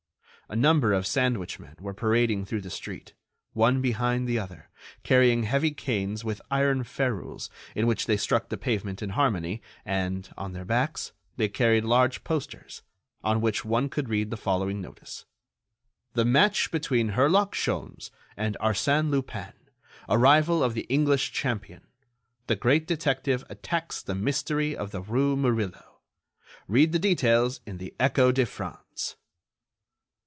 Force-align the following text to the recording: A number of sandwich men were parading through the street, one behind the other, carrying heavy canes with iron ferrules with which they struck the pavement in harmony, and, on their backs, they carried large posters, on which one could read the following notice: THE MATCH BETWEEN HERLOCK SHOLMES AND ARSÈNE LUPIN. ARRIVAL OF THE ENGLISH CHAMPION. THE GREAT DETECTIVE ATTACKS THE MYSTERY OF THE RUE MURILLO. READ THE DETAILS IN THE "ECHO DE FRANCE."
A 0.49 0.55
number 0.57 0.91
of 0.91 1.07
sandwich 1.07 1.59
men 1.59 1.77
were 1.79 1.93
parading 1.93 2.43
through 2.43 2.59
the 2.59 2.69
street, 2.69 3.13
one 3.53 3.81
behind 3.81 4.27
the 4.27 4.37
other, 4.37 4.69
carrying 5.01 5.43
heavy 5.43 5.71
canes 5.71 6.25
with 6.25 6.41
iron 6.51 6.83
ferrules 6.83 7.49
with 7.73 7.85
which 7.85 8.05
they 8.05 8.17
struck 8.17 8.49
the 8.49 8.57
pavement 8.57 9.01
in 9.01 9.11
harmony, 9.11 9.61
and, 9.85 10.29
on 10.37 10.51
their 10.51 10.65
backs, 10.65 11.13
they 11.37 11.47
carried 11.47 11.85
large 11.85 12.25
posters, 12.25 12.81
on 13.23 13.39
which 13.39 13.63
one 13.63 13.87
could 13.87 14.09
read 14.09 14.29
the 14.29 14.35
following 14.35 14.81
notice: 14.81 15.23
THE 16.15 16.25
MATCH 16.25 16.69
BETWEEN 16.69 17.11
HERLOCK 17.11 17.55
SHOLMES 17.55 18.11
AND 18.35 18.57
ARSÈNE 18.59 19.09
LUPIN. 19.09 19.53
ARRIVAL 20.09 20.65
OF 20.65 20.73
THE 20.73 20.85
ENGLISH 20.89 21.31
CHAMPION. 21.31 21.87
THE 22.47 22.57
GREAT 22.57 22.85
DETECTIVE 22.85 23.45
ATTACKS 23.49 24.03
THE 24.03 24.15
MYSTERY 24.15 24.75
OF 24.75 24.91
THE 24.91 25.01
RUE 25.01 25.37
MURILLO. 25.37 26.01
READ 26.67 26.91
THE 26.91 26.99
DETAILS 26.99 27.61
IN 27.65 27.77
THE 27.77 27.95
"ECHO 28.01 28.33
DE 28.33 28.45
FRANCE." 28.45 29.15